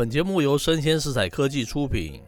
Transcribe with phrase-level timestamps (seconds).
[0.00, 2.22] 本节目由生鲜食材科技出品，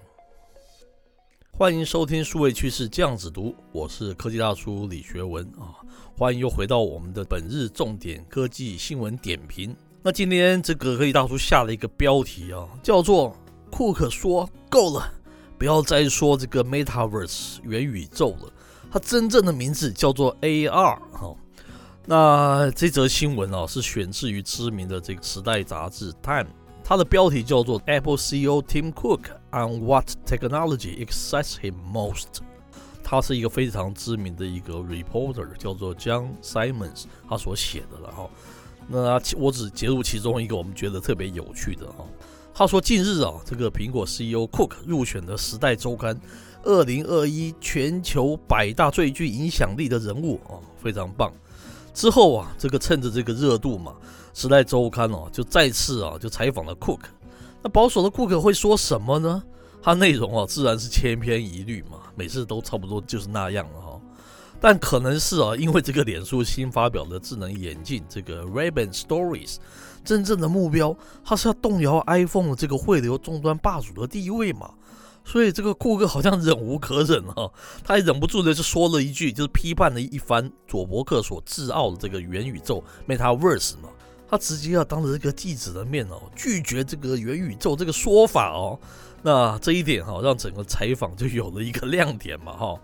[1.52, 5.80] 欢迎收听数位趋势酱子读，我是科技大叔李学文啊，
[6.14, 9.74] 欢迎又回到我们的本日重点科技新闻点评。
[10.02, 13.34] 那今天这个科技大叔下了一个标题啊，叫做
[13.72, 15.10] “库克说够了，
[15.58, 18.52] 不要再说这个 Metaverse 元宇宙了，
[18.90, 21.34] 它真正的名字叫做 AR” 哈。
[22.04, 26.44] 那这则新闻啊，是选自于知名的这个时代杂志《Time》。
[26.84, 32.40] 它的标题叫做 “Apple CEO Tim Cook on What Technology Excites Him Most”。
[33.04, 38.30] 他是一个非常知名的一个 reporter，叫做 John Simons，他所写的了哈。
[38.88, 42.04] 那我只截录其中一个我们觉得特别有趣的哈。
[42.54, 46.14] 他说，近日啊，这个苹果 CEO Cook 入选了《时代周刊》
[46.62, 51.32] 二零二一全球百大最具影响力的人物啊，非常棒。
[51.92, 53.94] 之后啊，这个趁着这个热度嘛。
[54.40, 57.08] 《时代周刊》哦，就再次啊，就采访了库克。
[57.62, 59.42] 那保守的库克会说什么呢？
[59.82, 64.00] 他内容啊，自然是千篇一律嘛，每次都差不多就是那样了哈。
[64.58, 69.56] 但可能是啊，因为这个脸书新发表的智能眼镜这个 Ray-Ban Stories，
[70.02, 74.70] 真正的目标，它是要动摇 iPhone 这个汇流终端霸主的地位嘛。
[75.24, 77.48] 所以这个库克好像忍无可忍啊，
[77.84, 83.88] 他也忍不住的就说了一句，就是批判了一番佐伯克所自傲的这个元宇宙 Metaverse 嘛。
[84.28, 88.78] 他直接要当着这个记者的面哦，拒绝这个元宇宙这个说法哦。
[89.22, 92.74] 那这一点哈，让整个采访就有了一个亮点嘛哈。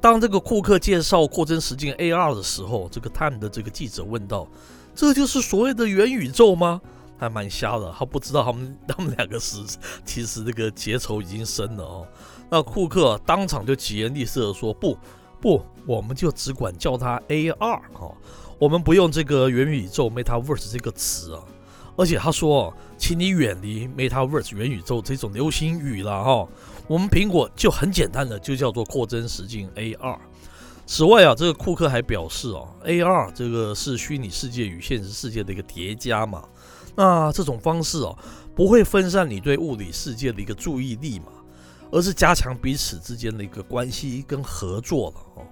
[0.00, 4.48] 当这个库克介绍扩增实境 AR 的时候，这个 Time 的这个记者问道
[4.94, 6.80] ：“这就是所谓的元宇宙吗？”
[7.20, 9.58] 还蛮瞎的，他不知道他们他们两个是
[10.06, 12.06] 其实这个结仇已经深了哦。
[12.48, 14.96] 那库克当场就疾言厉色的说：“不
[15.40, 18.10] 不，我们就只管叫它 AR 哈。”
[18.58, 21.42] 我们不用这个元宇宙 （Metaverse） 这个词啊，
[21.96, 26.48] 而且他说，请你远离 Metaverse 元宇宙这种流行语了哈。
[26.88, 30.18] 我们苹果就很简单的就叫做扩增实境 AR。
[30.86, 36.42] 此外啊，这个库克还表示哦，AR 这个是虚拟世界与现实世界的一个叠加嘛。
[36.94, 38.16] 那这种方式哦，
[38.54, 41.26] 不会分散你对物理世界的一个注意力嘛，
[41.90, 45.46] 而是加强彼此之间的一个关系跟合作了哦。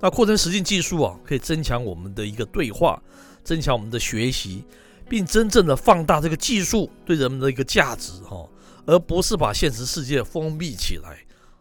[0.00, 3.02] 那扩增实境技术啊，可以增强我们的一个对话，
[3.42, 4.64] 增强我们的学习，
[5.08, 8.46] 并真正的放大这个技术对人们的一个价值哈，
[8.86, 11.18] 而不是把现实世界封闭起来。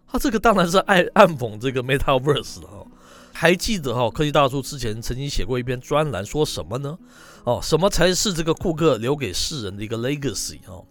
[0.07, 2.85] 他这个当然是暗暗讽这个 Metaverse 哈。
[3.33, 6.97] 还记得哈，科技大叔之前曾经写过一篇专栏，说什么呢？
[7.45, 10.83] 哦，什么才是这个库克留给世人的一个 legacy 哈？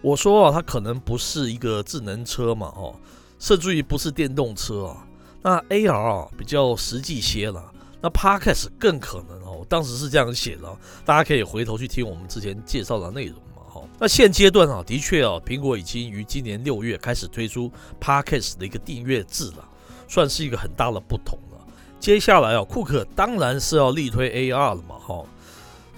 [0.00, 2.94] 我说啊，它可能不是一个智能车嘛，哦，
[3.38, 5.06] 甚至于不是电动车啊。
[5.42, 9.66] 那 AR 啊比较实际些了，那 Podcast 更可能哦。
[9.68, 13.62] 当时是这样写的，大家可以回头去听我们之前介绍的内容嘛。
[13.68, 17.70] 哈，那现阶段啊，的确啊，苹果已经于今年六月开始推出
[18.00, 19.68] Podcast 的一个订阅制了，
[20.08, 21.58] 算是一个很大的不同了。
[22.00, 24.96] 接下来啊，库克当然是要力推 AR 了嘛。
[24.98, 25.24] 哈，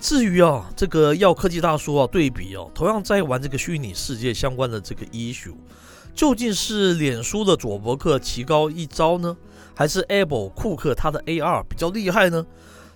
[0.04, 5.54] 至于啊，这个要科技大叔啊对比哦，同样在玩这个虚拟世界相关的这个 issue。
[6.14, 9.34] 究竟是脸书的佐伯克棋高一招呢，
[9.74, 12.44] 还是 Apple 库克他的 AR 比较厉害呢？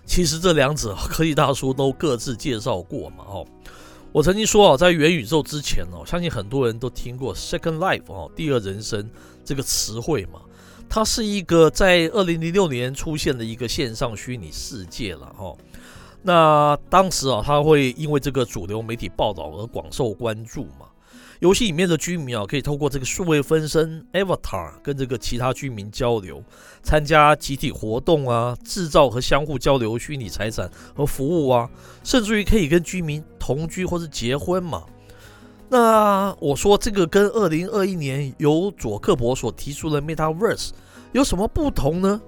[0.05, 3.25] 其实这两者科技大叔都各自介绍过嘛。
[3.27, 3.47] 哦，
[4.13, 9.09] 我曾经说啊，在元宇宙之前哦，相信很多人都听过 Second Life 哦，第二人生
[9.47, 10.41] 这个词汇嘛。
[10.91, 15.55] 它是一个在二零零六年出现的一个线上虚拟世界了哈。
[16.23, 20.87] 那当时啊，他会因为这个主流媒体报道而广受关注嘛。
[21.41, 26.43] 游戏里面的居民啊，可以透过这个数位分身 Avatar 跟这个其他居民交流，
[26.83, 31.71] 参加集体活动啊，制造和相互交流虚拟财产和服务啊，
[32.03, 34.83] 甚至于可以跟居民同居或是结婚嘛。
[35.69, 40.71] 那我说这个跟二零二一年由佐克伯所提出的 Metaverse
[41.13, 42.21] 有什么不同呢？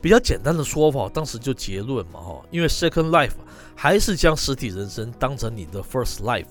[0.00, 3.32] 比较简单的说法，当时就结论嘛哈，因为 Second Life
[3.74, 6.46] 还是将实体人生当成你的 First Life。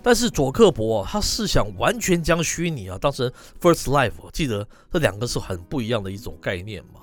[0.00, 3.30] 但是佐克伯他是想完全将虚拟啊当成
[3.60, 7.00] first life，记得这两个是很不一样的一种概念嘛。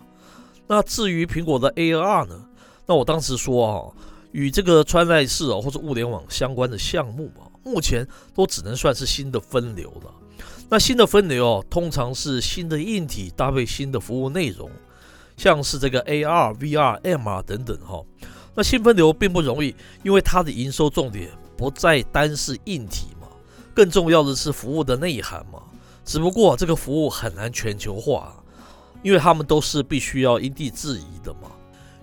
[0.66, 2.48] 那至于苹果的 AR 呢？
[2.88, 3.92] 那我当时说啊，
[4.32, 10.12] 与这个穿戴式啊或者物联网相关的项目啊，目前都只能算是新的分流了。
[10.70, 14.72] 那新的分流啊，通常是新的硬体搭配新的服务内容，
[15.38, 18.04] 像是这个 AR、VR、MR 等等哈。
[18.56, 21.30] 那新分流并不容易，因为它的营收重点。
[21.58, 23.30] 不再单是硬体嘛，
[23.74, 25.64] 更重要的是服务的内涵嘛。
[26.04, 28.44] 只不过这个服务很难全球化，
[29.02, 31.52] 因为他们都是必须要因地制宜的嘛。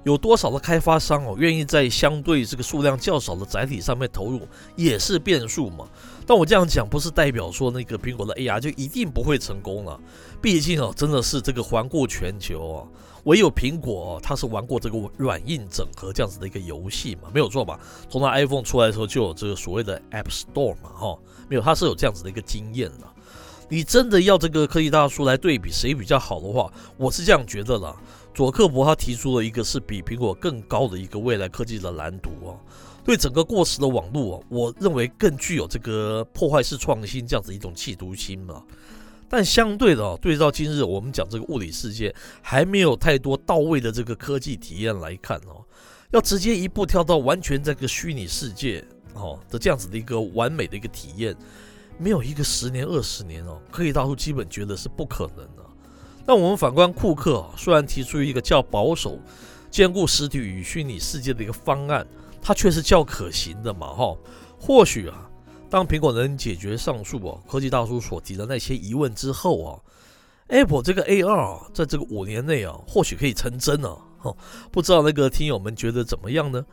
[0.04, 4.40] 有多少的开发商哦愿意在相对这个数量较少的载体上面投入，
[4.76, 5.88] 也是变数嘛。
[6.26, 10.00] 但我这样讲不是代表说那个苹果的 AR 就一定不会成功了，
[10.40, 12.86] 毕竟哦真的是这个环顾全球啊，
[13.24, 17.78] 唯有苹果它是玩过这个软硬整合这样子的一个游戏嘛，没有错吧？
[18.08, 23.11] 从它 iPhone 出来的时候就有这个所谓的 App Store 嘛，哈，没有它是有这样子的一个经验的。
[23.72, 27.96] 你真的要这个科技大叔来对比谁比较好的话，我是这样觉得的。
[28.34, 32.52] 佐克伯他提出了一个是比苹果更高的一个未来科技的蓝图啊，
[33.02, 38.62] 对整个过时的网络啊，我认为更具有这个破坏式创新这样子一种企图心嘛。
[39.26, 45.64] 但相对的啊，对照今日我们讲这个物理世界还没有太多到位的这个科技体验来看哦，
[46.10, 48.84] 要直接一步跳到完全这个虚拟世界
[49.14, 51.34] 哦的这样子的一个完美的一个体验，
[52.02, 55.62] 没有一个十年二十年哦，科技大叔基本觉得是不可能的。
[56.26, 59.18] 那我们反观库克啊，虽然提出一个较保守、
[59.70, 62.04] 兼顾实体与虚拟世界的一个方案，
[62.40, 64.16] 它却是较可行的嘛，哈。
[64.58, 65.30] 或许啊，
[65.70, 69.78] 当苹果能解决上述啊科技大叔所提的那些疑问之后啊
[70.48, 74.36] ，Apple 这个 AR 啊，在这个五年内啊，或许可以成真啊，哈。
[74.72, 76.64] 不知道那个听友们觉得怎么样呢？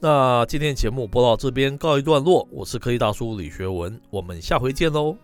[0.00, 5.16] 那今天节目播到这边告一段落，我是科技大叔李学文，我们下回见喽。